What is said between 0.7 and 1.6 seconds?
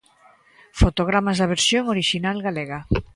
Fotogramas da